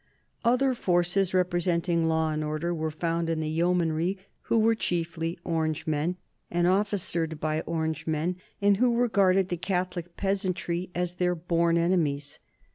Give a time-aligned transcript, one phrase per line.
[0.43, 6.17] Other forces representing law and order were found in the yeomanry, who were chiefly Orangemen
[6.49, 12.39] and officered by Orangemen, and who regarded the Catholic peasantry as their born enemies.